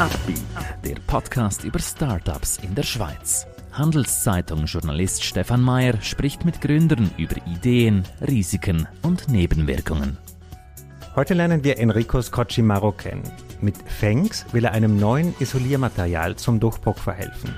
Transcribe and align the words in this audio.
Upbeat, 0.00 0.40
der 0.82 0.94
Podcast 1.06 1.62
über 1.62 1.78
Startups 1.78 2.56
in 2.62 2.74
der 2.74 2.84
Schweiz. 2.84 3.46
Handelszeitung-Journalist 3.72 5.22
Stefan 5.22 5.60
Mayer 5.60 6.00
spricht 6.00 6.46
mit 6.46 6.62
Gründern 6.62 7.10
über 7.18 7.36
Ideen, 7.46 8.04
Risiken 8.26 8.88
und 9.02 9.28
Nebenwirkungen. 9.28 10.16
Heute 11.14 11.34
lernen 11.34 11.64
wir 11.64 11.78
Enrico 11.78 12.22
Scocci-Maro 12.22 12.92
kennen. 12.92 13.30
Mit 13.60 13.76
Fangs 13.76 14.46
will 14.52 14.64
er 14.64 14.72
einem 14.72 14.96
neuen 14.98 15.34
Isoliermaterial 15.38 16.34
zum 16.36 16.60
Durchbruch 16.60 16.96
verhelfen. 16.96 17.54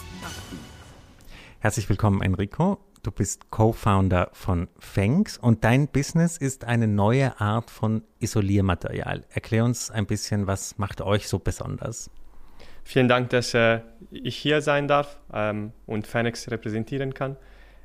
Herzlich 1.59 1.87
willkommen, 1.91 2.23
Enrico. 2.23 2.79
Du 3.03 3.11
bist 3.11 3.51
Co-Founder 3.51 4.31
von 4.33 4.69
Fangs 4.79 5.37
und 5.37 5.65
dein 5.65 5.89
Business 5.89 6.39
ist 6.39 6.65
eine 6.65 6.89
neue 6.89 7.39
Art 7.43 7.71
von 7.71 8.05
Isoliermaterial. 8.21 9.27
Erklär 9.29 9.67
uns 9.67 9.91
ein 9.91 10.07
bisschen, 10.07 10.47
was 10.47 10.79
macht 10.79 11.03
euch 11.03 11.29
so 11.29 11.39
besonders? 11.39 12.11
Vielen 12.85 13.09
Dank, 13.09 13.29
dass 13.29 13.53
äh, 13.53 13.81
ich 14.11 14.39
hier 14.39 14.63
sein 14.63 14.89
darf 14.89 15.21
ähm, 15.31 15.75
und 15.85 16.07
Fanex 16.07 16.51
repräsentieren 16.51 17.13
kann. 17.13 17.37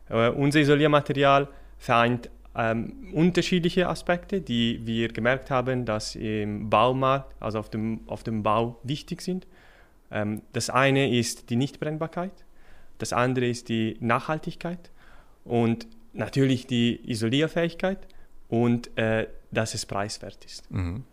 Äh, 0.07 0.29
unser 0.29 0.61
Isoliermaterial 0.61 1.49
vereint 1.77 2.29
ähm, 2.55 3.11
unterschiedliche 3.13 3.87
Aspekte, 3.89 4.41
die 4.41 4.85
wir 4.85 5.07
gemerkt 5.09 5.49
haben, 5.49 5.85
dass 5.85 6.15
im 6.15 6.69
Baumarkt, 6.69 7.33
also 7.39 7.59
auf 7.59 7.69
dem, 7.69 8.01
auf 8.07 8.23
dem 8.23 8.43
Bau 8.43 8.79
wichtig 8.83 9.21
sind. 9.21 9.47
Ähm, 10.11 10.43
das 10.53 10.69
eine 10.69 11.17
ist 11.17 11.49
die 11.49 11.55
Nichtbrennbarkeit, 11.55 12.45
das 12.99 13.13
andere 13.13 13.47
ist 13.47 13.69
die 13.69 13.97
Nachhaltigkeit 13.99 14.91
und 15.43 15.87
natürlich 16.13 16.67
die 16.67 17.01
Isolierfähigkeit 17.09 18.07
und 18.49 18.95
äh, 18.97 19.27
dass 19.51 19.73
es 19.73 19.85
preiswert 19.85 20.45
ist. 20.45 20.69
Mhm. 20.71 21.03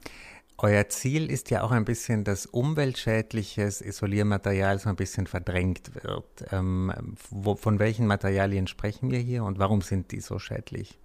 Euer 0.63 0.91
Ziel 0.91 1.31
ist 1.31 1.51
ja 1.51 1.63
auch 1.63 1.71
ein 1.71 1.87
bisschen, 1.87 2.23
dass 2.23 2.45
umweltschädliches 2.45 3.81
Isoliermaterial 3.81 4.79
so 4.79 4.91
ein 4.91 4.97
bisschen 4.97 5.27
verdrängt 5.27 6.05
wird. 6.05 6.53
Ähm, 6.53 6.93
wo, 7.31 7.57
von 7.57 7.79
welchen 7.79 8.07
Materialien 8.07 8.67
sprechen 8.67 9.11
wir 9.11 9.21
hier 9.21 9.43
und 9.45 9.59
warum 9.59 9.81
sind 9.81 10.13
die 10.13 10.21
so 10.21 10.39
schädlich? 10.39 10.99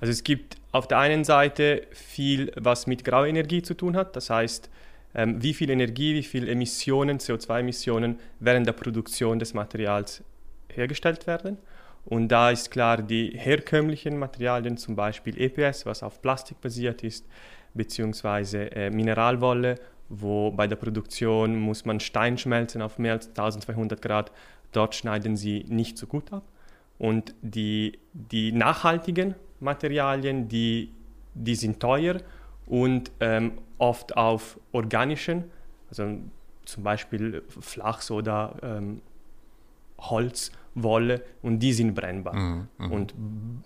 Also 0.00 0.12
es 0.12 0.24
gibt 0.24 0.56
auf 0.72 0.88
der 0.88 0.98
einen 0.98 1.24
Seite 1.24 1.86
viel, 1.92 2.52
was 2.56 2.86
mit 2.86 3.04
Grauenergie 3.04 3.62
zu 3.62 3.74
tun 3.74 3.96
hat. 3.96 4.16
Das 4.16 4.30
heißt, 4.30 4.70
ähm, 5.14 5.42
wie 5.42 5.54
viel 5.54 5.70
Energie, 5.70 6.14
wie 6.14 6.22
viel 6.22 6.48
Emissionen, 6.48 7.18
CO2-Emissionen 7.18 8.18
während 8.38 8.66
der 8.66 8.72
Produktion 8.72 9.38
des 9.38 9.54
Materials 9.54 10.22
hergestellt 10.68 11.26
werden. 11.26 11.58
Und 12.04 12.28
da 12.28 12.50
ist 12.50 12.70
klar, 12.70 13.02
die 13.02 13.32
herkömmlichen 13.34 14.18
Materialien, 14.18 14.76
zum 14.76 14.96
Beispiel 14.96 15.38
EPS, 15.38 15.84
was 15.84 16.02
auf 16.02 16.22
Plastik 16.22 16.60
basiert 16.60 17.04
ist, 17.04 17.26
beziehungsweise 17.74 18.72
äh, 18.72 18.90
Mineralwolle, 18.90 19.76
wo 20.08 20.50
bei 20.50 20.66
der 20.66 20.76
Produktion 20.76 21.60
muss 21.60 21.84
man 21.84 22.00
Stein 22.00 22.38
schmelzen 22.38 22.80
auf 22.80 22.98
mehr 22.98 23.12
als 23.12 23.28
1200 23.28 24.00
Grad. 24.00 24.32
Dort 24.72 24.94
schneiden 24.94 25.36
sie 25.36 25.64
nicht 25.68 25.98
so 25.98 26.06
gut 26.06 26.32
ab. 26.32 26.44
Und 26.98 27.34
die, 27.42 27.98
die 28.12 28.52
nachhaltigen 28.52 29.34
Materialien, 29.60 30.48
die, 30.48 30.92
die 31.34 31.54
sind 31.54 31.80
teuer 31.80 32.20
und 32.66 33.10
ähm, 33.20 33.52
oft 33.78 34.16
auf 34.16 34.58
organischen, 34.72 35.44
also 35.88 36.18
zum 36.64 36.82
Beispiel 36.84 37.42
Flachs 37.48 38.10
oder 38.10 38.56
ähm, 38.62 39.02
Holz, 39.98 40.52
Wolle 40.74 41.22
und 41.42 41.58
die 41.58 41.72
sind 41.72 41.94
brennbar. 41.94 42.34
Mhm, 42.34 42.68
mh. 42.78 42.88
Und 42.88 43.14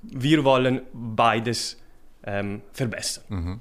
wir 0.03 0.45
wollen 0.45 0.83
beides 0.93 1.81
ähm, 2.25 2.63
verbessern. 2.73 3.25
Mhm. 3.29 3.61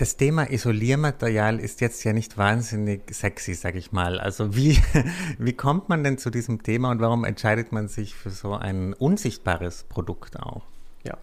Das 0.00 0.16
Thema 0.16 0.50
Isoliermaterial 0.50 1.60
ist 1.60 1.82
jetzt 1.82 2.04
ja 2.04 2.14
nicht 2.14 2.38
wahnsinnig 2.38 3.02
sexy, 3.14 3.52
sag 3.52 3.74
ich 3.74 3.92
mal. 3.92 4.18
Also 4.18 4.56
wie, 4.56 4.78
wie 5.38 5.52
kommt 5.52 5.90
man 5.90 6.02
denn 6.02 6.16
zu 6.16 6.30
diesem 6.30 6.62
Thema 6.62 6.90
und 6.90 7.02
warum 7.02 7.22
entscheidet 7.22 7.70
man 7.70 7.86
sich 7.86 8.14
für 8.14 8.30
so 8.30 8.54
ein 8.54 8.94
unsichtbares 8.94 9.84
Produkt 9.84 10.40
auch? 10.40 10.62
Ja, 11.04 11.18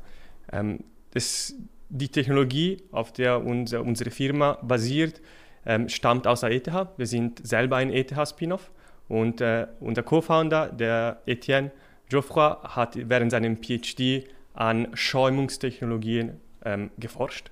ähm, 0.51 0.83
das, 1.09 1.55
die 1.89 2.09
Technologie, 2.09 2.83
auf 2.91 3.11
der 3.11 3.43
unser, 3.43 3.81
unsere 3.81 4.11
Firma 4.11 4.59
basiert, 4.61 5.23
ähm, 5.65 5.89
stammt 5.89 6.27
aus 6.27 6.41
der 6.41 6.51
ETH. 6.51 6.71
Wir 6.97 7.07
sind 7.07 7.47
selber 7.47 7.77
ein 7.77 7.89
ETH-Spin-off 7.89 8.69
und 9.07 9.41
äh, 9.41 9.65
unser 9.79 10.03
Co-Founder, 10.03 10.67
der 10.67 11.23
Etienne 11.25 11.71
Geoffroy, 12.09 12.57
hat 12.61 12.95
während 13.09 13.31
seinem 13.31 13.57
PhD 13.57 14.29
an 14.53 14.89
Schäumungstechnologien 14.93 16.39
ähm, 16.63 16.91
geforscht 16.99 17.49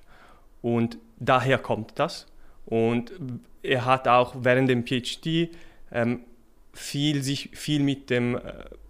und 0.62 0.98
daher 1.18 1.58
kommt 1.58 1.98
das. 1.98 2.26
Und 2.66 3.12
er 3.62 3.84
hat 3.84 4.08
auch 4.08 4.34
während 4.40 4.68
dem 4.68 4.84
PhD 4.86 5.50
ähm, 5.92 6.20
viel, 6.72 7.22
sich 7.22 7.50
viel 7.54 7.82
mit, 7.82 8.10
dem, 8.10 8.36
äh, 8.36 8.40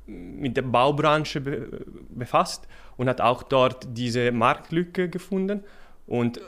mit 0.07 0.57
der 0.57 0.63
Baubranche 0.63 1.41
be 1.41 1.85
befasst 2.09 2.67
und 2.97 3.09
hat 3.09 3.21
auch 3.21 3.43
dort 3.43 3.87
diese 3.93 4.33
Marktlücke 4.33 5.09
gefunden 5.09 5.63
und 6.07 6.41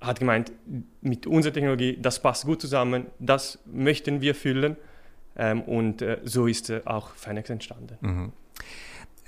hat 0.00 0.18
gemeint, 0.20 0.52
mit 1.00 1.26
unserer 1.26 1.52
Technologie, 1.52 1.96
das 2.00 2.20
passt 2.20 2.44
gut 2.44 2.60
zusammen, 2.60 3.06
das 3.18 3.58
möchten 3.66 4.20
wir 4.20 4.34
füllen. 4.34 4.76
Ähm, 5.36 5.62
und 5.62 6.02
äh, 6.02 6.18
so 6.24 6.46
ist 6.46 6.70
äh, 6.70 6.82
auch 6.84 7.14
Fenex 7.14 7.48
entstanden. 7.48 7.96
Mhm. 8.00 8.32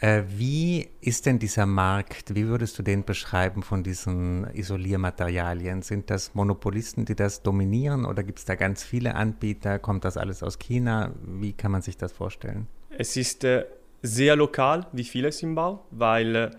Äh, 0.00 0.22
wie 0.26 0.88
ist 1.00 1.26
denn 1.26 1.38
dieser 1.38 1.66
Markt, 1.66 2.34
wie 2.34 2.46
würdest 2.46 2.78
du 2.78 2.82
den 2.82 3.04
beschreiben 3.04 3.62
von 3.62 3.82
diesen 3.82 4.46
Isoliermaterialien? 4.52 5.82
Sind 5.82 6.10
das 6.10 6.34
Monopolisten, 6.34 7.04
die 7.04 7.14
das 7.14 7.42
dominieren 7.42 8.04
oder 8.04 8.22
gibt 8.22 8.40
es 8.40 8.44
da 8.44 8.56
ganz 8.56 8.82
viele 8.82 9.14
Anbieter? 9.14 9.78
Kommt 9.78 10.04
das 10.04 10.16
alles 10.16 10.42
aus 10.42 10.58
China? 10.58 11.12
Wie 11.22 11.52
kann 11.52 11.70
man 11.70 11.82
sich 11.82 11.96
das 11.96 12.12
vorstellen? 12.12 12.66
Es 12.90 13.16
ist 13.16 13.44
äh, 13.44 13.64
sehr 14.02 14.36
lokal, 14.36 14.86
wie 14.92 15.04
vieles 15.04 15.42
im 15.42 15.54
Bau, 15.54 15.84
weil 15.90 16.36
äh, 16.36 16.50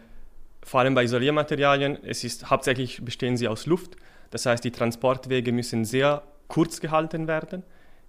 vor 0.64 0.80
allem 0.80 0.96
bei 0.96 1.04
Isoliermaterialien, 1.04 2.04
es 2.04 2.24
ist 2.24 2.50
hauptsächlich 2.50 3.04
bestehen 3.04 3.38
sie 3.38 3.48
aus 3.48 3.66
Luft. 3.66 3.98
Das 4.32 4.46
heißt, 4.46 4.64
die 4.64 4.72
Transportwege 4.72 5.52
müssen 5.52 5.86
sehr 5.86 6.24
kurz 6.48 6.80
gehalten 6.80 7.28
werden. 7.28 7.64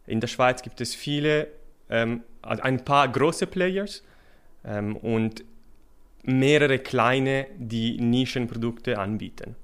In 0.06 0.20
der 0.20 0.28
Schweiz 0.28 0.62
gibt 0.62 0.80
es 0.80 0.94
viele, 0.94 1.48
ähm, 1.90 2.22
also 2.42 2.62
ein 2.62 2.84
paar 2.84 3.08
große 3.08 3.46
Players, 3.46 4.02
ähm, 4.66 4.96
und 4.96 5.44
mehrere 6.22 6.78
kleine, 6.78 7.46
die 7.56 7.98
Nischenprodukte 8.00 8.98
anbieten. 8.98 9.54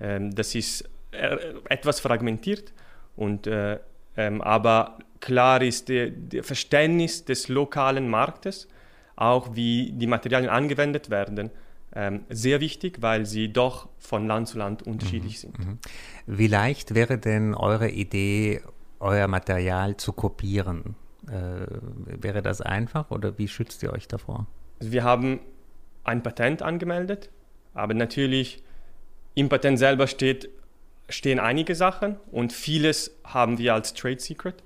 Ähm, 0.00 0.34
das 0.34 0.54
ist 0.54 0.88
äh, 1.12 1.36
etwas 1.68 2.00
fragmentiert, 2.00 2.72
und, 3.16 3.46
äh, 3.46 3.78
ähm, 4.16 4.40
aber 4.40 4.98
klar 5.20 5.62
ist 5.62 5.88
das 5.88 6.46
Verständnis 6.46 7.24
des 7.24 7.48
lokalen 7.48 8.08
Marktes, 8.08 8.68
auch 9.16 9.54
wie 9.54 9.92
die 9.92 10.06
Materialien 10.06 10.50
angewendet 10.50 11.10
werden, 11.10 11.50
ähm, 11.94 12.24
sehr 12.30 12.60
wichtig, 12.60 13.02
weil 13.02 13.26
sie 13.26 13.52
doch 13.52 13.88
von 13.98 14.26
Land 14.26 14.48
zu 14.48 14.58
Land 14.58 14.82
unterschiedlich 14.82 15.36
mhm. 15.36 15.38
sind. 15.38 15.58
Mhm. 15.58 15.78
Wie 16.26 16.46
leicht 16.46 16.94
wäre 16.94 17.18
denn 17.18 17.54
eure 17.54 17.90
Idee, 17.90 18.62
euer 18.98 19.28
Material 19.28 19.96
zu 19.98 20.12
kopieren? 20.12 20.96
Äh, 21.32 21.66
wäre 22.22 22.42
das 22.42 22.60
einfach 22.60 23.10
oder 23.10 23.38
wie 23.38 23.48
schützt 23.48 23.82
ihr 23.82 23.90
euch 23.90 24.06
davor? 24.06 24.46
Also 24.80 24.92
wir 24.92 25.02
haben 25.02 25.40
ein 26.04 26.22
Patent 26.22 26.60
angemeldet, 26.60 27.30
aber 27.72 27.94
natürlich 27.94 28.62
im 29.34 29.48
Patent 29.48 29.78
selber 29.78 30.08
steht, 30.08 30.50
stehen 31.08 31.40
einige 31.40 31.74
Sachen 31.74 32.16
und 32.32 32.52
vieles 32.52 33.16
haben 33.24 33.56
wir 33.56 33.72
als 33.72 33.94
Trade 33.94 34.20
Secret. 34.20 34.62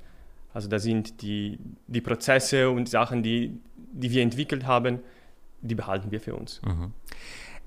Also 0.55 0.69
da 0.69 0.81
sind 0.81 1.23
die, 1.23 1.61
die 1.87 2.01
Prozesse 2.01 2.69
und 2.69 2.89
Sachen, 2.89 3.23
die, 3.23 3.61
die 3.77 4.11
wir 4.11 4.23
entwickelt 4.23 4.67
haben, 4.67 4.99
die 5.61 5.77
behalten 5.77 6.11
wir 6.11 6.21
für 6.21 6.35
uns. 6.35 6.61
Mhm. 6.63 6.93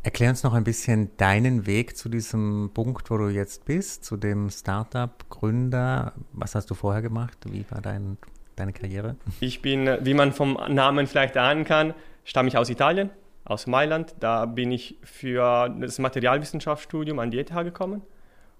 Erklär 0.04 0.32
uns 0.32 0.44
noch 0.44 0.54
ein 0.54 0.66
bisschen 0.66 1.16
deinen 1.16 1.66
Weg 1.66 1.96
zu 1.96 2.10
diesem 2.10 2.72
Punkt, 2.74 3.10
wo 3.12 3.18
du 3.18 3.30
jetzt 3.30 3.64
bist, 3.64 4.04
zu 4.04 4.18
dem 4.18 4.50
Startup-Gründer. 4.50 6.14
Was 6.34 6.56
hast 6.56 6.70
du 6.70 6.74
vorher 6.74 7.02
gemacht? 7.02 7.38
Wie 7.50 7.64
war 7.70 7.82
dein 7.82 8.18
deine 8.60 8.74
Karriere? 8.74 9.16
Ich 9.40 9.62
bin, 9.62 9.98
wie 10.02 10.14
man 10.14 10.34
vom 10.34 10.60
Namen 10.68 11.08
vielleicht 11.08 11.38
ahnen 11.38 11.66
kann, 11.66 11.94
stamme 12.26 12.50
ich 12.50 12.58
aus 12.58 12.70
Italien, 12.70 13.10
aus 13.46 13.68
Mailand. 13.68 14.16
Da 14.20 14.46
bin 14.46 14.72
ich 14.72 14.98
für 15.04 15.70
das 15.80 16.00
Materialwissenschaftsstudium 16.00 17.20
an 17.20 17.32
die 17.32 17.40
ETH 17.40 17.54
gekommen. 17.54 18.02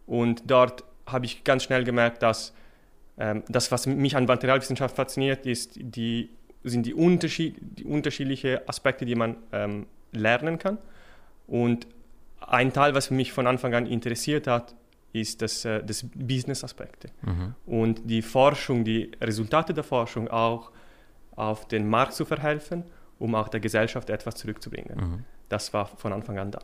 Und 0.08 0.44
dort 0.50 0.84
habe 1.06 1.26
ich 1.26 1.44
ganz 1.44 1.64
schnell 1.64 1.84
gemerkt, 1.84 2.24
dass 2.24 2.54
ähm, 3.18 3.44
das, 3.50 3.72
was 3.72 3.86
mich 3.86 4.16
an 4.16 4.26
Materialwissenschaft 4.26 4.96
fasziniert, 4.96 5.46
ist 5.46 5.74
die, 5.76 6.30
sind 6.64 6.86
die, 6.86 6.94
Unterschied, 6.94 7.58
die 7.60 7.84
unterschiedlichen 7.84 8.60
Aspekte, 8.68 9.06
die 9.06 9.16
man 9.16 9.36
ähm, 9.52 9.86
lernen 10.12 10.58
kann. 10.58 10.78
Und 11.48 11.88
ein 12.40 12.74
Teil, 12.74 12.96
was 12.96 13.12
mich 13.12 13.34
von 13.34 13.46
Anfang 13.48 13.74
an 13.76 13.86
interessiert 13.86 14.48
hat, 14.48 14.76
ist 15.14 15.42
das, 15.42 15.66
äh, 15.66 15.84
das 15.84 16.06
Business-Aspekte. 16.14 17.10
Mhm. 17.22 17.56
Und 17.66 18.10
die 18.10 18.22
Forschung, 18.22 18.84
die 18.84 19.12
Resultate 19.22 19.74
der 19.74 19.84
Forschung 19.84 20.28
auch 20.28 20.72
auf 21.36 21.68
den 21.68 21.88
Markt 21.88 22.14
zu 22.14 22.26
verhelfen, 22.26 22.84
um 23.18 23.36
auch 23.36 23.48
der 23.48 23.60
Gesellschaft 23.60 24.10
etwas 24.10 24.36
zurückzubringen. 24.36 24.98
Mhm. 24.98 25.26
Das 25.48 25.74
war 25.74 25.86
von 25.86 26.14
Anfang 26.14 26.38
an 26.38 26.52
da. 26.52 26.60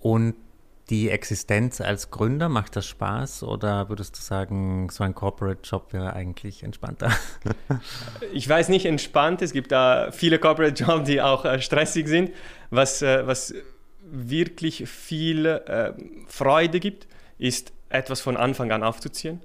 Und 0.00 0.34
die 0.88 1.10
Existenz 1.10 1.82
als 1.82 2.10
Gründer, 2.10 2.48
macht 2.48 2.74
das 2.74 2.86
Spaß 2.86 3.42
oder 3.42 3.90
würdest 3.90 4.16
du 4.16 4.22
sagen, 4.22 4.88
so 4.90 5.04
ein 5.04 5.14
Corporate-Job 5.14 5.92
wäre 5.92 6.14
eigentlich 6.14 6.62
entspannter? 6.62 7.12
ich 8.32 8.48
weiß 8.48 8.70
nicht, 8.70 8.86
entspannt. 8.86 9.42
Es 9.42 9.52
gibt 9.52 9.70
da 9.70 10.10
viele 10.12 10.38
Corporate-Jobs, 10.38 11.06
die 11.06 11.20
auch 11.20 11.44
äh, 11.44 11.60
stressig 11.60 12.08
sind. 12.08 12.30
Was, 12.70 13.02
äh, 13.02 13.26
was 13.26 13.54
wirklich 14.10 14.88
viel 14.88 15.60
Freude 16.26 16.80
gibt, 16.80 17.06
ist 17.38 17.72
etwas 17.88 18.20
von 18.20 18.36
Anfang 18.36 18.70
an 18.72 18.82
aufzuziehen, 18.82 19.40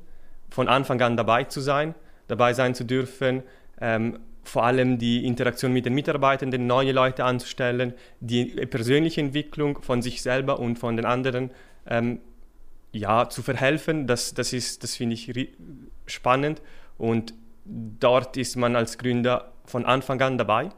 von 0.49 0.67
Anfang 0.67 1.01
an 1.01 1.17
dabei 1.17 1.45
zu 1.45 1.61
sein, 1.61 1.95
dabei 2.27 2.53
sein 2.53 2.75
zu 2.75 2.83
dürfen, 2.83 3.43
ähm, 3.79 4.19
vor 4.43 4.65
allem 4.65 4.97
die 4.97 5.25
Interaktion 5.25 5.71
mit 5.71 5.85
den 5.85 5.93
Mitarbeitenden, 5.93 6.67
neue 6.67 6.91
Leute 6.91 7.23
anzustellen, 7.23 7.93
die 8.19 8.45
persönliche 8.45 9.21
Entwicklung 9.21 9.81
von 9.81 10.01
sich 10.01 10.21
selber 10.21 10.59
und 10.59 10.77
von 10.77 10.97
den 10.97 11.05
anderen 11.05 11.51
ähm, 11.87 12.19
ja, 12.91 13.29
zu 13.29 13.41
verhelfen, 13.41 14.05
das, 14.05 14.33
das, 14.33 14.51
das 14.51 14.95
finde 14.95 15.15
ich 15.15 15.49
spannend. 16.05 16.61
Und 16.97 17.33
dort 17.65 18.37
ist 18.37 18.55
man 18.55 18.75
als 18.75 18.97
Gründer 18.97 19.53
von 19.65 19.85
Anfang 19.85 20.21
an 20.21 20.37
dabei. 20.37 20.69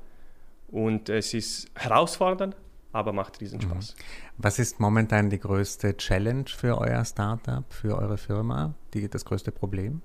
Und 0.69 1.09
es 1.09 1.33
ist 1.33 1.69
herausfordernd, 1.75 2.55
aber 2.95 3.11
macht 3.11 3.41
riesen 3.41 3.61
Spaß. 3.61 3.93
Mhm. 3.93 4.03
Was 4.37 4.57
ist 4.57 4.79
momentan 4.79 5.29
die 5.29 5.39
größte 5.39 5.97
Challenge 5.97 6.45
für 6.47 6.77
euer 6.79 7.03
Startup, 7.03 7.65
für 7.71 7.97
eure 7.97 8.17
Firma, 8.17 8.73
die, 8.93 9.09
das 9.09 9.25
größte 9.25 9.51
Problem? 9.51 10.01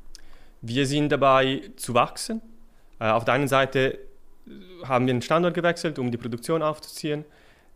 Wir 0.61 0.87
sind 0.87 1.11
dabei 1.11 1.71
zu 1.77 1.95
wachsen. 1.95 2.43
Äh, 2.99 3.11
auf 3.11 3.25
der 3.25 3.35
einen 3.35 3.49
Seite 3.49 3.99
haben 4.85 5.07
wir 5.07 5.15
den 5.15 5.23
Standort 5.23 5.55
gewechselt, 5.55 5.99
um 6.01 6.11
die 6.11 6.19
Produktion 6.19 6.63
aufzuziehen. 6.63 7.25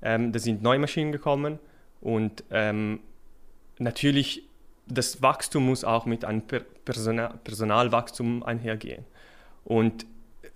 Ähm, 0.02 0.32
da 0.32 0.38
sind 0.40 0.62
neue 0.62 0.81
Maschinen 0.81 1.12
gekommen 1.12 1.60
und 2.00 2.43
ähm, 2.50 2.99
natürlich 3.78 4.49
das 4.87 5.22
Wachstum 5.22 5.67
muss 5.67 5.84
auch 5.84 6.05
mit 6.05 6.25
einem 6.25 6.43
Personal 6.84 7.38
Personalwachstum 7.43 8.43
einhergehen. 8.43 9.05
Und 9.64 10.05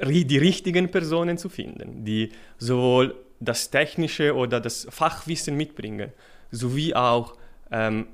die 0.00 0.36
richtigen 0.36 0.90
Personen 0.90 1.38
zu 1.38 1.48
finden, 1.48 2.04
die 2.04 2.30
sowohl 2.58 3.14
das 3.40 3.70
Technische 3.70 4.34
oder 4.34 4.60
das 4.60 4.86
Fachwissen 4.90 5.56
mitbringen, 5.56 6.12
sowie 6.50 6.94
auch 6.94 7.36
ähm, 7.70 8.06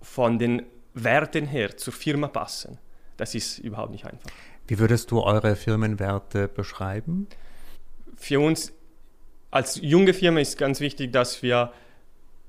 von 0.00 0.38
den 0.38 0.62
Werten 0.94 1.46
her 1.46 1.76
zur 1.76 1.92
Firma 1.92 2.28
passen. 2.28 2.78
Das 3.16 3.34
ist 3.34 3.58
überhaupt 3.58 3.92
nicht 3.92 4.04
einfach. 4.04 4.30
Wie 4.66 4.78
würdest 4.78 5.10
du 5.10 5.22
eure 5.22 5.56
Firmenwerte 5.56 6.48
beschreiben? 6.48 7.28
Für 8.16 8.40
uns 8.40 8.72
als 9.50 9.78
junge 9.80 10.14
Firma 10.14 10.40
ist 10.40 10.56
ganz 10.58 10.80
wichtig, 10.80 11.12
dass 11.12 11.42
wir 11.42 11.72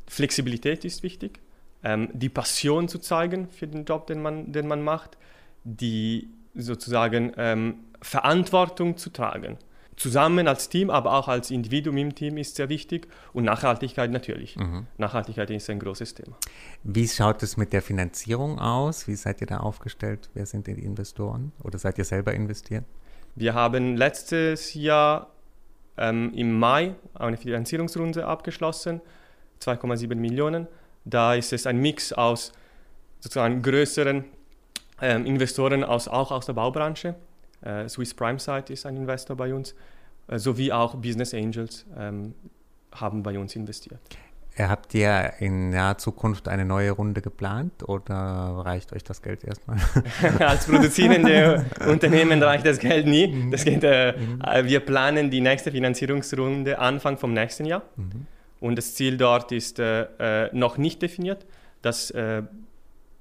Flexibilität 0.07 0.85
ist 0.85 1.03
wichtig, 1.03 1.39
ähm, 1.83 2.09
die 2.13 2.29
Passion 2.29 2.87
zu 2.87 2.99
zeigen 2.99 3.49
für 3.49 3.67
den 3.67 3.85
Job, 3.85 4.07
den 4.07 4.21
man, 4.21 4.51
den 4.51 4.67
man 4.67 4.81
macht, 4.81 5.17
die 5.63 6.29
sozusagen 6.55 7.33
ähm, 7.37 7.75
Verantwortung 8.01 8.97
zu 8.97 9.09
tragen 9.09 9.57
zusammen 9.95 10.47
als 10.47 10.69
Team, 10.69 10.89
aber 10.89 11.13
auch 11.13 11.27
als 11.27 11.51
Individuum 11.51 11.97
im 11.97 12.15
Team 12.15 12.37
ist 12.37 12.55
sehr 12.55 12.69
wichtig 12.69 13.07
und 13.33 13.43
Nachhaltigkeit 13.45 14.11
natürlich. 14.11 14.55
Mhm. 14.55 14.87
Nachhaltigkeit 14.97 15.49
ist 15.49 15.69
ein 15.69 15.79
großes 15.79 16.15
Thema. 16.15 16.35
Wie 16.83 17.07
schaut 17.07 17.43
es 17.43 17.57
mit 17.57 17.73
der 17.73 17.81
Finanzierung 17.81 18.59
aus? 18.59 19.07
Wie 19.07 19.15
seid 19.15 19.41
ihr 19.41 19.47
da 19.47 19.57
aufgestellt? 19.57 20.29
Wer 20.33 20.45
sind 20.45 20.67
die 20.67 20.71
Investoren 20.71 21.51
oder 21.63 21.77
seid 21.77 21.97
ihr 21.97 22.05
selber 22.05 22.33
investiert? 22.33 22.85
Wir 23.35 23.53
haben 23.53 23.97
letztes 23.97 24.73
Jahr 24.73 25.31
ähm, 25.97 26.31
im 26.35 26.57
Mai 26.57 26.95
eine 27.13 27.37
Finanzierungsrunde 27.37 28.25
abgeschlossen, 28.25 29.01
2,7 29.61 30.15
Millionen. 30.15 30.67
Da 31.05 31.33
ist 31.35 31.53
es 31.53 31.65
ein 31.67 31.77
Mix 31.77 32.13
aus 32.13 32.53
sozusagen 33.19 33.61
größeren 33.61 34.25
ähm, 35.01 35.25
Investoren 35.25 35.83
aus, 35.83 36.07
auch 36.07 36.31
aus 36.31 36.45
der 36.45 36.53
Baubranche 36.53 37.15
Swiss 37.87 38.13
Prime 38.13 38.39
Site 38.39 38.73
ist 38.73 38.85
ein 38.85 38.97
Investor 38.97 39.35
bei 39.35 39.53
uns, 39.53 39.75
äh, 40.27 40.39
sowie 40.39 40.71
auch 40.71 40.95
Business 40.95 41.33
Angels 41.33 41.85
ähm, 41.97 42.33
haben 42.93 43.23
bei 43.23 43.37
uns 43.37 43.55
investiert. 43.55 43.99
Habt 44.57 44.93
ihr 44.93 45.33
in 45.39 45.71
naher 45.71 45.97
Zukunft 45.97 46.47
eine 46.47 46.63
neue 46.63 46.91
Runde 46.91 47.21
geplant 47.21 47.89
oder 47.89 48.61
reicht 48.63 48.93
euch 48.93 49.03
das 49.03 49.23
Geld 49.23 49.43
erstmal? 49.43 49.79
Als 50.39 50.67
produzierende 50.67 51.65
Unternehmen 51.87 52.41
reicht 52.43 52.63
das 52.63 52.77
Geld 52.77 53.07
nie. 53.07 53.27
Mhm. 53.27 53.49
Das 53.49 53.65
geht, 53.65 53.83
äh, 53.83 54.13
mhm. 54.15 54.41
Äh, 54.41 54.65
wir 54.65 54.81
planen 54.81 55.31
die 55.31 55.41
nächste 55.41 55.71
Finanzierungsrunde 55.71 56.77
Anfang 56.77 57.17
vom 57.17 57.33
nächsten 57.33 57.65
Jahr. 57.65 57.81
Mhm. 57.95 58.27
Und 58.59 58.77
das 58.77 58.93
Ziel 58.93 59.17
dort 59.17 59.51
ist 59.51 59.79
äh, 59.79 60.03
äh 60.45 60.49
noch 60.53 60.77
nicht 60.77 61.01
definiert. 61.01 61.47
Das 61.81 62.11
äh, 62.11 62.43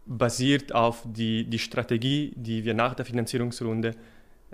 basiert 0.05 0.75
auf 0.75 1.03
die, 1.05 1.45
die 1.45 1.59
Strategie, 1.59 2.35
die 2.37 2.65
wir 2.65 2.75
nach 2.75 2.95
der 2.95 3.07
Finanzierungsrunde 3.07 3.93
ähm, 3.93 3.97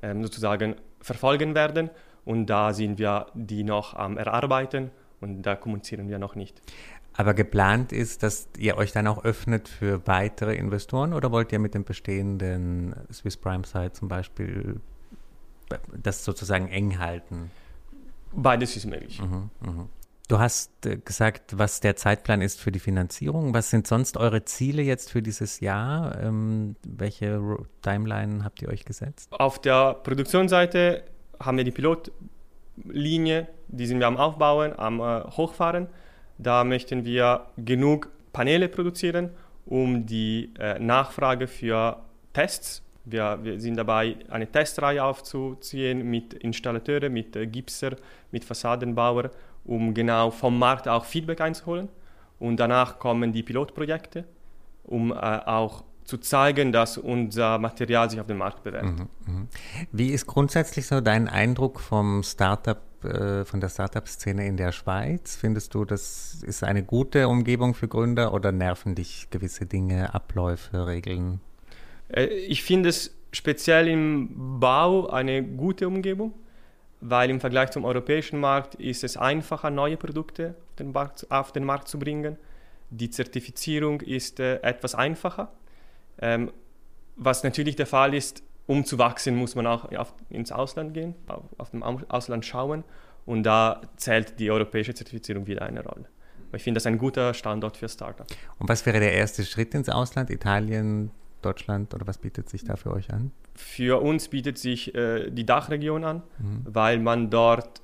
sozusagen 0.03 0.77
verfolgen 1.01 1.55
werden. 1.55 1.91
Und 2.25 2.47
da 2.47 2.73
sind 2.73 2.99
wir 2.99 3.27
die 3.35 3.65
noch 3.65 3.95
am 3.95 4.19
Erarbeiten 4.19 4.91
und 5.21 5.43
da 5.43 5.57
kommunizieren 5.57 6.09
wir 6.09 6.19
noch 6.19 6.35
nicht. 6.35 6.61
Aber 7.15 7.35
geplant 7.35 7.91
ist, 7.91 8.23
dass 8.23 8.49
ihr 8.59 8.77
euch 8.77 8.93
dann 8.93 9.09
auch 9.09 9.25
öffnet 9.25 9.69
für 9.69 10.07
weitere 10.07 10.55
Investoren 10.55 11.13
oder 11.13 11.33
wollt 11.33 11.51
ihr 11.53 11.59
mit 11.59 11.75
dem 11.75 11.85
bestehenden 11.85 12.95
Swiss 13.13 13.37
Prime 13.37 13.65
Site 13.65 13.93
zum 13.93 14.09
Beispiel 14.09 14.81
das 16.01 16.25
sozusagen 16.25 16.69
eng 16.69 16.99
halten? 16.99 17.51
Beides 18.33 18.77
ist 18.77 18.87
möglich. 18.87 19.21
Mhm, 19.21 19.51
mh. 19.61 19.89
Du 20.29 20.39
hast 20.39 20.85
äh, 20.85 20.99
gesagt, 20.99 21.59
was 21.59 21.81
der 21.81 21.97
Zeitplan 21.97 22.43
ist 22.43 22.61
für 22.61 22.71
die 22.71 22.79
Finanzierung. 22.79 23.55
Was 23.55 23.71
sind 23.71 23.87
sonst 23.87 24.19
eure 24.19 24.45
Ziele 24.45 24.83
jetzt 24.83 25.11
für 25.11 25.23
dieses 25.23 25.61
Jahr? 25.61 26.21
Ähm, 26.23 26.77
welche 26.87 27.41
Timeline 27.81 28.45
habt 28.45 28.61
ihr 28.61 28.69
euch 28.69 28.85
gesetzt? 28.85 29.33
Auf 29.33 29.59
der 29.59 29.95
Produktionsseite 29.95 31.05
haben 31.41 31.57
wir 31.57 31.65
die 31.65 31.71
Pilotlinie, 31.71 33.49
die 33.69 33.87
sind 33.87 34.01
wir 34.01 34.07
am 34.07 34.19
Aufbauen, 34.19 34.79
am 34.79 35.01
äh, 35.01 35.23
Hochfahren. 35.31 35.89
Da 36.37 36.63
möchten 36.63 37.07
wir 37.07 37.47
genug 37.57 38.11
Paneele 38.35 38.69
produzieren, 38.69 39.31
um 39.65 40.05
die 40.05 40.53
äh, 40.59 40.79
Nachfrage 40.79 41.47
für 41.47 42.03
Tests 42.35 42.83
wir, 43.11 43.39
wir, 43.43 43.61
sind 43.61 43.77
dabei, 43.77 44.17
eine 44.29 44.47
Testreihe 44.47 45.03
aufzuziehen 45.03 46.09
mit 46.09 46.35
Installateuren, 46.35 47.13
mit 47.13 47.37
äh, 47.37 47.47
Gipser, 47.47 47.97
mit 48.31 48.45
Fassadenbauern 48.45 49.31
um 49.69 49.95
genau 49.95 50.31
vom 50.31 50.59
Markt 50.59 50.89
auch 50.89 51.05
Feedback 51.05 51.41
einzuholen. 51.41 51.89
Und 52.41 52.59
danach 52.59 52.99
kommen 52.99 53.33
die 53.33 53.43
Pilotprojekte, 53.43 54.25
um 54.85 55.13
äh, 55.13 55.15
auch 55.15 55.85
zu 56.05 56.17
zeigen, 56.17 56.73
dass 56.73 56.97
unser 56.97 57.59
Material 57.59 58.09
sich 58.09 58.19
auf 58.19 58.27
dem 58.27 58.39
Markt 58.39 58.63
bewährt. 58.63 58.87
Mhm, 58.87 59.09
mh. 59.27 59.47
Wie 59.93 60.09
ist 60.09 60.27
grundsätzlich 60.27 60.87
so 60.87 61.01
dein 61.03 61.29
Eindruck 61.29 61.81
vom 61.81 62.23
Startup, 62.23 62.81
äh, 63.05 63.45
von 63.45 63.61
der 63.61 63.69
Startup-Szene 63.69 64.47
in 64.47 64.57
der 64.57 64.73
Schweiz? 64.73 65.37
Findest 65.37 65.75
du, 65.75 65.85
das 65.85 66.43
ist 66.43 66.65
eine 66.65 66.83
gute 66.83 67.29
Umgebung 67.29 67.75
für 67.75 67.89
Gründer 67.89 68.33
oder 68.33 68.53
nerven 68.53 68.95
dich 68.95 69.29
gewisse 69.31 69.67
Dinge, 69.67 70.15
Abläufe, 70.15 70.87
Regeln? 70.87 71.41
Äh, 72.09 72.25
ich 72.25 72.63
finde 72.63 72.89
es 72.89 73.15
speziell 73.33 73.89
im 73.89 74.61
Bau 74.61 75.09
eine 75.11 75.43
gute 75.43 75.87
Umgebung 75.87 76.33
weil 77.01 77.31
im 77.31 77.41
Vergleich 77.41 77.71
zum 77.71 77.85
europäischen 77.85 78.41
Markt 78.41 78.75
ist 78.77 79.05
es 79.05 79.17
einfacher, 79.17 79.71
neue 79.71 79.97
Produkte 79.97 80.55
auf 81.29 81.53
den 81.53 81.65
Markt, 81.65 81.89
zu 81.89 81.99
bringen. 81.99 82.37
Die 82.91 83.11
Zertifizierung 83.11 84.01
ist 84.01 84.41
äh, 84.41 84.61
etwas 84.63 84.95
einfacher. 84.95 85.53
Ähm, 86.21 86.51
was 87.17 87.43
natürlich 87.43 87.77
der 87.77 87.87
Fall 87.87 88.15
ist, 88.15 88.43
um 88.67 88.85
zu 88.85 88.99
wachsen, 88.99 89.37
muss 89.37 89.55
man 89.55 89.67
auch 89.67 89.89
ins 90.31 90.53
Ausland 90.53 90.95
gehen, 90.95 91.15
auf 91.57 91.71
dem 91.71 91.83
Ausland 91.83 92.45
schauen. 92.45 92.85
Und 93.27 93.43
da 93.43 93.83
zählt 93.97 94.39
die 94.39 94.51
europäische 94.51 94.95
Zertifizierung 94.95 95.47
wieder 95.47 95.63
eine 95.63 95.83
Rolle. 95.83 96.07
Ich 96.53 96.63
finde 96.63 96.79
das 96.79 96.87
ein 96.87 96.97
guter 96.97 97.35
Standort 97.35 97.77
für 97.77 97.89
Startups. 97.89 98.35
Und 98.59 98.69
was 98.69 98.87
wäre 98.87 99.01
der 99.01 99.13
erste 99.13 99.45
Schritt 99.45 99.75
ins 99.75 99.89
Ausland? 99.89 100.31
Italien, 100.31 101.11
Deutschland 101.43 101.95
oder 101.95 102.07
was 102.07 102.19
bietet 102.19 102.49
sich 102.49 102.65
da 102.65 102.77
für 102.77 102.93
euch 102.93 103.13
an? 103.13 103.31
Für 103.55 104.03
uns 104.03 104.29
bietet 104.29 104.59
sich 104.59 104.95
äh, 104.95 105.31
die 105.31 105.45
Dachregion 105.45 106.05
an, 106.05 106.23
mhm. 106.39 106.65
weil 106.65 106.99
man 106.99 107.31
dort 107.31 107.83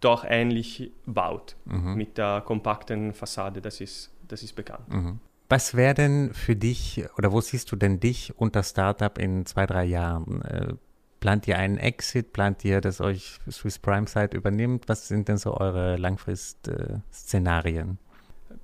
doch 0.00 0.24
ähnlich 0.26 0.90
baut 1.06 1.56
mhm. 1.64 1.94
mit 1.94 2.18
der 2.18 2.42
kompakten 2.44 3.12
Fassade, 3.12 3.60
das 3.60 3.80
ist, 3.80 4.10
das 4.28 4.42
ist 4.42 4.54
bekannt. 4.54 4.88
Mhm. 4.88 5.20
Was 5.48 5.74
wäre 5.74 5.94
denn 5.94 6.32
für 6.32 6.56
dich 6.56 7.04
oder 7.18 7.30
wo 7.30 7.40
siehst 7.40 7.70
du 7.72 7.76
denn 7.76 8.00
dich 8.00 8.32
und 8.38 8.56
das 8.56 8.70
Startup 8.70 9.16
in 9.18 9.44
zwei, 9.44 9.66
drei 9.66 9.84
Jahren? 9.84 10.42
Äh, 10.42 10.74
plant 11.20 11.46
ihr 11.46 11.58
einen 11.58 11.76
Exit? 11.76 12.32
Plant 12.32 12.64
ihr, 12.64 12.80
dass 12.80 13.02
euch 13.02 13.38
Swiss 13.50 13.78
Prime 13.78 14.06
Site 14.06 14.36
übernimmt? 14.36 14.88
Was 14.88 15.08
sind 15.08 15.28
denn 15.28 15.36
so 15.36 15.54
eure 15.54 15.96
Langfrist-Szenarien? 15.96 17.98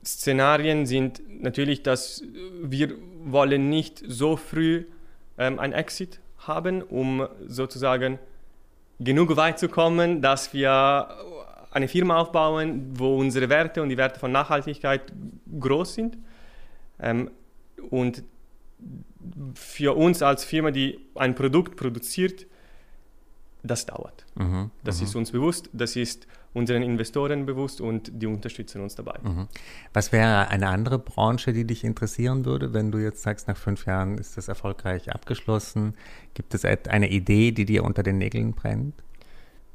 Szenarien 0.05 0.87
sind 0.87 1.21
natürlich, 1.43 1.83
dass 1.83 2.23
wir 2.62 2.95
wollen 3.25 3.69
nicht 3.69 4.02
so 4.07 4.37
früh 4.37 4.85
ähm, 5.37 5.59
ein 5.59 5.73
Exit 5.73 6.21
haben, 6.38 6.83
um 6.83 7.26
sozusagen 7.47 8.19
genug 9.00 9.37
weit 9.37 9.59
zu 9.59 9.69
kommen, 9.69 10.23
dass 10.23 10.52
wir 10.52 11.09
eine 11.71 11.88
Firma 11.88 12.19
aufbauen, 12.19 12.90
wo 12.95 13.19
unsere 13.19 13.49
Werte 13.49 13.83
und 13.83 13.88
die 13.90 13.97
Werte 13.97 14.19
von 14.19 14.33
Nachhaltigkeit 14.33 15.12
groß 15.59 15.95
sind. 15.95 16.19
Ähm, 17.00 17.31
und 17.90 18.23
für 19.55 19.97
uns 19.97 20.23
als 20.23 20.45
Firma, 20.45 20.71
die 20.71 20.99
ein 21.14 21.35
Produkt 21.35 21.76
produziert, 21.76 22.47
das 23.62 23.87
dauert. 23.87 24.25
Mhm, 24.35 24.71
das 24.85 24.99
mhm. 24.99 25.07
ist 25.07 25.17
uns 25.17 25.31
bewusst, 25.33 25.69
das 25.73 25.97
ist 25.97 26.27
unseren 26.55 26.83
Investoren 26.83 27.47
bewusst 27.47 27.81
und 27.81 28.11
die 28.15 28.27
unterstützen 28.27 28.81
uns 28.81 28.95
dabei. 28.95 29.19
Mhm. 29.23 29.49
Was 29.93 30.12
wäre 30.12 30.49
eine 30.49 30.69
andere 30.69 30.99
Branche, 30.99 31.53
die 31.53 31.65
dich 31.65 31.85
interessieren 31.85 32.45
würde, 32.45 32.73
wenn 32.73 32.91
du 32.91 32.99
jetzt 32.99 33.23
sagst, 33.23 33.49
nach 33.49 33.57
fünf 33.57 33.87
Jahren 33.87 34.19
ist 34.19 34.37
das 34.37 34.49
erfolgreich 34.49 35.12
abgeschlossen? 35.12 35.95
Gibt 36.35 36.55
es 36.55 36.65
eine 36.65 37.11
Idee, 37.11 37.53
die 37.53 37.65
dir 37.65 37.85
unter 37.85 38.03
den 38.03 38.19
Nägeln 38.19 38.53
brennt? 38.53 38.95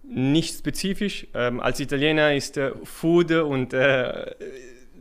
Nicht 0.04 0.58
spezifisch. 0.58 1.28
Ähm, 1.34 1.60
als 1.60 1.80
Italiener 1.80 2.34
ist 2.34 2.58
äh, 2.58 2.72
Food 2.84 3.32
und 3.32 3.74
äh, 3.74 4.36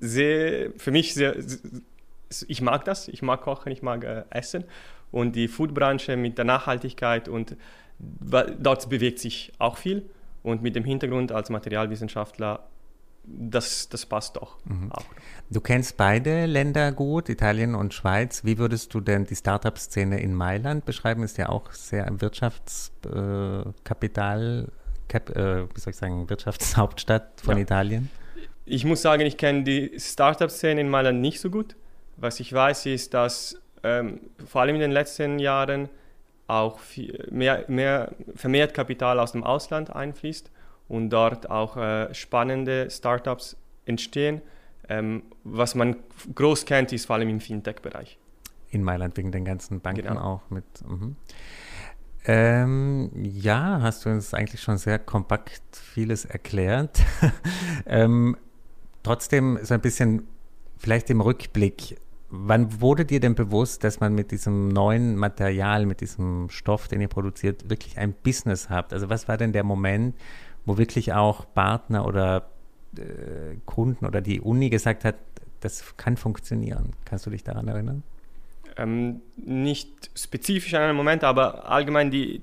sehr, 0.01 0.71
für 0.77 0.91
mich 0.91 1.15
sehr, 1.15 1.37
ich 2.47 2.61
mag 2.61 2.85
das, 2.85 3.09
ich 3.09 3.23
mag 3.23 3.43
kochen, 3.43 3.73
ich 3.73 3.83
mag 3.83 4.05
äh, 4.05 4.25
essen 4.31 4.65
und 5.12 5.37
die 5.37 5.47
Foodbranche 5.47 6.16
mit 6.16 6.38
der 6.38 6.45
Nachhaltigkeit 6.45 7.28
und 7.28 7.57
dort 7.99 8.88
bewegt 8.88 9.21
sich 9.21 9.52
auch 9.59 9.76
viel 9.76 10.11
und 10.42 10.62
mit 10.62 10.75
dem 10.75 10.85
Hintergrund 10.85 11.31
als 11.31 11.50
Materialwissenschaftler, 11.50 12.66
das, 13.25 13.88
das 13.88 14.04
passt 14.07 14.35
doch 14.37 14.57
mhm. 14.64 14.90
auch. 14.90 15.04
Du 15.50 15.61
kennst 15.61 15.97
beide 15.97 16.47
Länder 16.47 16.90
gut, 16.90 17.28
Italien 17.28 17.76
und 17.76 17.95
Schweiz. 17.95 18.45
Wie 18.45 18.59
würdest 18.59 18.92
du 18.95 19.00
denn 19.00 19.26
die 19.26 19.37
Startup-Szene 19.37 20.21
in 20.21 20.35
Mailand 20.35 20.85
beschreiben? 20.85 21.23
Ist 21.23 21.38
ja 21.38 21.49
auch 21.49 21.71
sehr 21.71 22.09
Wirtschaftskapital, 22.21 24.73
äh, 25.12 25.16
äh, 25.16 25.69
wie 25.73 25.81
soll 25.81 25.92
ich 25.92 25.97
sagen, 25.97 26.28
Wirtschaftshauptstadt 26.28 27.40
von 27.42 27.59
ja. 27.59 27.62
Italien. 27.62 28.11
Ich 28.64 28.85
muss 28.85 29.02
sagen, 29.02 29.23
ich 29.23 29.37
kenne 29.37 29.62
die 29.62 29.92
Startup-Szene 29.99 30.81
in 30.81 30.88
Mailand 30.88 31.21
nicht 31.21 31.38
so 31.38 31.50
gut. 31.50 31.76
Was 32.16 32.40
ich 32.40 32.52
weiß, 32.52 32.87
ist, 32.87 33.14
dass 33.14 33.62
ähm, 33.83 34.21
vor 34.47 34.62
allem 34.62 34.77
in 34.77 34.81
den 34.81 34.93
letzten 34.93 35.39
Jahren 35.39 35.89
auch 36.47 36.79
mehr, 37.31 37.65
mehr 37.69 38.12
vermehrt 38.35 38.75
Kapital 38.75 39.19
aus 39.19 39.33
dem 39.33 39.45
Ausland 39.45 39.91
einfließt 39.91 40.51
und 40.89 41.11
dort 41.11 41.51
auch 41.51 41.77
äh, 41.77 42.12
spannende 42.15 42.91
Startups 42.91 43.57
entstehen. 43.87 44.43
Ähm, 44.89 45.23
was 45.45 45.75
man 45.75 45.97
groß 46.35 46.67
kennt, 46.67 46.93
ist 46.93 47.07
vor 47.07 47.17
allem 47.17 47.29
im 47.29 47.41
Fintech-Bereich. 47.41 48.19
In 48.71 48.83
Mailand 48.83 49.17
wegen 49.17 49.33
den 49.33 49.45
ganzen 49.45 49.81
Banken 49.81 50.03
genau. 50.03 50.21
auch 50.21 50.51
mit. 50.51 50.65
Mhm. 50.87 51.17
Ähm, 52.25 53.11
ja, 53.15 53.81
hast 53.81 54.05
du 54.05 54.11
uns 54.11 54.33
eigentlich 54.35 54.61
schon 54.61 54.79
sehr 54.79 54.99
kompakt 54.99 55.62
vieles 55.73 56.25
erklärt. 56.25 57.01
ähm, 57.87 58.37
trotzdem 59.03 59.59
so 59.62 59.75
ein 59.75 59.81
bisschen 59.81 60.27
vielleicht 60.79 61.11
im 61.11 61.21
Rückblick 61.21 61.97
Wann 62.35 62.81
wurde 62.81 63.05
dir 63.05 63.21
denn 63.21 63.35
bewusst, 63.35 63.85
dass 63.85 64.01
man 64.01 64.15
mit 64.15 64.31
diesem 64.31 64.69
neuen 64.69 65.17
Material, 65.17 65.85
mit 65.85 66.01
diesem 66.01 66.49
Stoff, 66.49 66.89
den 66.89 67.03
ihr 67.03 67.09
produziert, 67.09 67.69
wirklich 67.69 67.99
ein 67.99 68.15
Business 68.15 68.71
habt? 68.71 68.95
Also 68.95 69.11
was 69.11 69.29
war 69.29 69.37
denn 69.37 69.53
der 69.53 69.65
Moment, 69.65 70.17
wo 70.65 70.79
wirklich 70.79 71.12
auch 71.12 71.45
Partner 71.53 72.07
oder 72.07 72.49
äh, 72.97 73.57
Kunden 73.67 74.07
oder 74.07 74.23
die 74.23 74.41
Uni 74.41 74.71
gesagt 74.71 75.05
hat, 75.05 75.17
das 75.61 75.95
kann 75.99 76.17
funktionieren? 76.17 76.95
Kannst 77.05 77.27
du 77.27 77.31
dich 77.31 77.45
daran 77.45 77.69
erinnern? 77.69 78.03
Ähm, 78.79 79.21
nicht 79.37 80.11
spezifisch 80.15 80.73
an 80.73 80.81
einen 80.81 80.97
Moment, 80.97 81.25
aber 81.25 81.71
allgemein 81.71 82.11
die, 82.11 82.41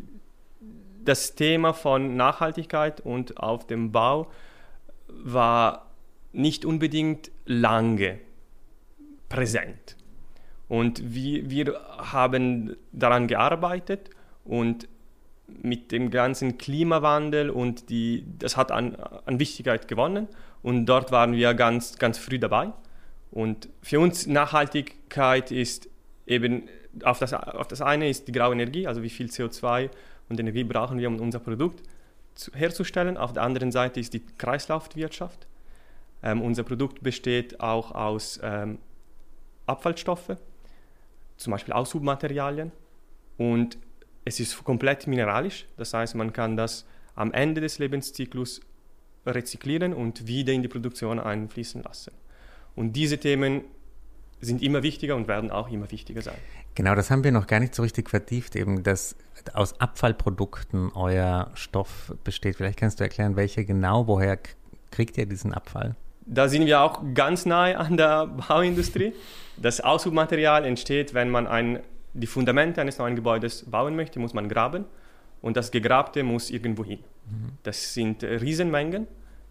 das 1.03 1.33
Thema 1.33 1.73
von 1.73 2.15
Nachhaltigkeit 2.15 3.01
und 3.01 3.39
auf 3.39 3.65
dem 3.65 3.91
Bau 3.91 4.27
war 5.07 5.87
nicht 6.31 6.63
unbedingt 6.63 7.31
lange 7.47 8.19
präsent. 9.29 9.95
Und 10.67 11.13
wir, 11.13 11.49
wir 11.49 11.79
haben 11.97 12.75
daran 12.91 13.27
gearbeitet 13.27 14.09
und 14.43 14.87
mit 15.47 15.91
dem 15.91 16.11
ganzen 16.11 16.57
Klimawandel 16.57 17.49
und 17.49 17.89
die, 17.89 18.25
das 18.37 18.55
hat 18.55 18.71
an, 18.71 18.95
an 19.25 19.39
Wichtigkeit 19.39 19.87
gewonnen 19.87 20.27
und 20.61 20.85
dort 20.85 21.11
waren 21.11 21.33
wir 21.33 21.53
ganz, 21.53 21.97
ganz 21.97 22.17
früh 22.17 22.37
dabei. 22.37 22.71
Und 23.31 23.69
für 23.81 23.99
uns 23.99 24.27
Nachhaltigkeit 24.27 25.51
ist 25.51 25.89
eben, 26.25 26.67
auf 27.03 27.19
das, 27.19 27.33
auf 27.33 27.67
das 27.67 27.81
eine 27.81 28.09
ist 28.09 28.27
die 28.27 28.31
graue 28.31 28.53
Energie, 28.53 28.87
also 28.87 29.03
wie 29.03 29.09
viel 29.09 29.27
CO2 29.27 29.89
und 30.29 30.39
Energie 30.39 30.63
brauchen 30.63 30.99
wir, 30.99 31.07
um 31.07 31.19
unser 31.19 31.39
Produkt 31.39 31.83
zu, 32.35 32.51
herzustellen. 32.53 33.17
Auf 33.17 33.33
der 33.33 33.43
anderen 33.43 33.71
Seite 33.71 33.99
ist 33.99 34.13
die 34.13 34.21
Kreislaufwirtschaft. 34.37 35.47
Ähm, 36.21 36.41
unser 36.41 36.63
Produkt 36.63 37.01
besteht 37.01 37.59
auch 37.59 37.91
aus 37.93 38.39
ähm, 38.43 38.79
Abfallstoffe, 39.69 40.37
zum 41.37 41.51
Beispiel 41.51 41.73
Aushubmaterialien. 41.73 42.71
Und 43.37 43.77
es 44.25 44.39
ist 44.39 44.63
komplett 44.63 45.07
mineralisch, 45.07 45.65
das 45.77 45.93
heißt, 45.93 46.15
man 46.15 46.33
kann 46.33 46.57
das 46.57 46.85
am 47.15 47.31
Ende 47.31 47.61
des 47.61 47.79
Lebenszyklus 47.79 48.61
rezyklieren 49.25 49.93
und 49.93 50.27
wieder 50.27 50.53
in 50.53 50.61
die 50.61 50.67
Produktion 50.67 51.19
einfließen 51.19 51.83
lassen. 51.83 52.11
Und 52.75 52.93
diese 52.93 53.17
Themen 53.17 53.63
sind 54.41 54.61
immer 54.61 54.83
wichtiger 54.83 55.15
und 55.15 55.27
werden 55.27 55.51
auch 55.51 55.69
immer 55.69 55.91
wichtiger 55.91 56.21
sein. 56.21 56.37
Genau, 56.75 56.95
das 56.95 57.11
haben 57.11 57.23
wir 57.23 57.31
noch 57.31 57.47
gar 57.47 57.59
nicht 57.59 57.75
so 57.75 57.81
richtig 57.81 58.09
vertieft, 58.09 58.55
eben 58.55 58.83
dass 58.83 59.15
aus 59.53 59.79
Abfallprodukten 59.79 60.91
euer 60.93 61.51
Stoff 61.55 62.13
besteht. 62.23 62.55
Vielleicht 62.55 62.79
kannst 62.79 62.99
du 62.99 63.03
erklären, 63.03 63.35
welche 63.35 63.65
genau, 63.65 64.07
woher 64.07 64.39
kriegt 64.91 65.17
ihr 65.17 65.25
diesen 65.25 65.53
Abfall? 65.53 65.95
Da 66.31 66.47
sind 66.47 66.67
wir 66.67 66.81
auch 66.81 67.01
ganz 67.15 67.45
nahe 67.45 67.77
an 67.77 67.97
der 67.97 68.27
Bauindustrie. 68.27 69.13
Das 69.57 69.81
Aushubmaterial 69.81 70.63
entsteht, 70.63 71.13
wenn 71.13 71.29
man 71.29 71.47
ein, 71.47 71.79
die 72.13 72.27
Fundamente 72.27 72.79
eines 72.81 72.99
neuen 72.99 73.15
Gebäudes 73.15 73.65
bauen 73.69 73.95
möchte, 73.95 74.19
muss 74.19 74.33
man 74.33 74.47
graben 74.47 74.85
und 75.41 75.57
das 75.57 75.71
Gegrabte 75.71 76.23
muss 76.23 76.51
irgendwo 76.51 76.85
hin. 76.85 76.99
Mhm. 77.25 77.51
Das 77.63 77.93
sind 77.95 78.23
Riesenmengen 78.23 79.07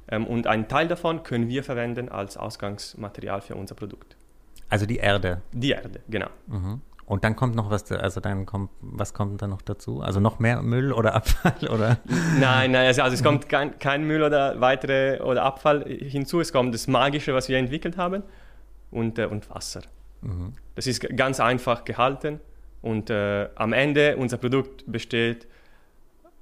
ähm, 0.08 0.26
und 0.26 0.46
einen 0.46 0.68
Teil 0.68 0.86
davon 0.86 1.24
können 1.24 1.48
wir 1.48 1.64
verwenden 1.64 2.08
als 2.08 2.36
Ausgangsmaterial 2.36 3.40
für 3.40 3.56
unser 3.56 3.74
Produkt. 3.74 4.16
Also 4.68 4.86
die 4.86 4.98
Erde? 4.98 5.42
Die 5.52 5.70
Erde, 5.70 6.00
genau. 6.08 6.28
Mhm. 6.46 6.80
Und 7.08 7.24
dann 7.24 7.36
kommt 7.36 7.54
noch 7.54 7.70
was, 7.70 7.90
also 7.90 8.20
dann 8.20 8.44
kommt, 8.44 8.70
was 8.82 9.14
kommt 9.14 9.40
dann 9.40 9.48
noch 9.48 9.62
dazu? 9.62 10.02
Also 10.02 10.20
noch 10.20 10.40
mehr 10.40 10.60
Müll 10.60 10.92
oder 10.92 11.14
Abfall 11.14 11.66
oder? 11.70 11.96
Nein, 12.38 12.72
nein, 12.72 12.86
also, 12.86 13.00
also 13.00 13.14
es 13.14 13.22
kommt 13.22 13.48
kein, 13.48 13.78
kein, 13.78 14.04
Müll 14.04 14.22
oder 14.22 14.60
weitere 14.60 15.18
oder 15.22 15.42
Abfall 15.42 15.84
hinzu. 15.88 16.38
Es 16.40 16.52
kommt 16.52 16.74
das 16.74 16.86
Magische, 16.86 17.32
was 17.32 17.48
wir 17.48 17.56
entwickelt 17.56 17.96
haben 17.96 18.24
und, 18.90 19.18
äh, 19.18 19.24
und 19.24 19.48
Wasser. 19.48 19.80
Mhm. 20.20 20.52
Das 20.74 20.86
ist 20.86 21.00
ganz 21.16 21.40
einfach 21.40 21.84
gehalten 21.84 22.40
und 22.82 23.08
äh, 23.08 23.48
am 23.54 23.72
Ende 23.72 24.18
unser 24.18 24.36
Produkt 24.36 24.84
besteht 24.86 25.46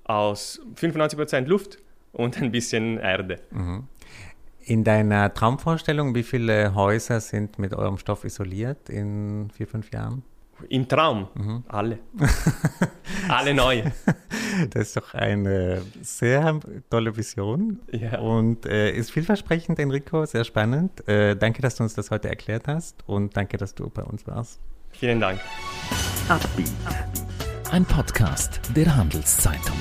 aus 0.02 0.60
95% 0.74 1.46
Luft 1.46 1.78
und 2.12 2.42
ein 2.42 2.50
bisschen 2.50 2.98
Erde. 2.98 3.36
Mhm. 3.52 3.84
In 4.64 4.82
deiner 4.82 5.32
Traumvorstellung, 5.32 6.16
wie 6.16 6.24
viele 6.24 6.74
Häuser 6.74 7.20
sind 7.20 7.60
mit 7.60 7.72
eurem 7.72 7.98
Stoff 7.98 8.24
isoliert 8.24 8.90
in 8.90 9.48
vier, 9.54 9.68
fünf 9.68 9.92
Jahren? 9.92 10.24
Im 10.68 10.88
Traum, 10.88 11.28
mhm. 11.34 11.64
alle. 11.68 11.98
alle 13.28 13.54
neu. 13.54 13.82
Das 14.70 14.88
ist 14.88 14.96
doch 14.96 15.14
eine 15.14 15.82
sehr 16.00 16.58
tolle 16.88 17.16
Vision 17.16 17.80
ja. 17.92 18.18
und 18.18 18.66
äh, 18.66 18.90
ist 18.90 19.10
vielversprechend, 19.10 19.78
Enrico, 19.78 20.24
sehr 20.24 20.44
spannend. 20.44 21.06
Äh, 21.08 21.36
danke, 21.36 21.62
dass 21.62 21.76
du 21.76 21.82
uns 21.82 21.94
das 21.94 22.10
heute 22.10 22.28
erklärt 22.28 22.68
hast 22.68 23.06
und 23.06 23.36
danke, 23.36 23.58
dass 23.58 23.74
du 23.74 23.90
bei 23.90 24.02
uns 24.02 24.26
warst. 24.26 24.60
Vielen 24.92 25.20
Dank. 25.20 25.40
Ein 27.70 27.84
Podcast 27.84 28.60
der 28.74 28.96
Handelszeitung. 28.96 29.76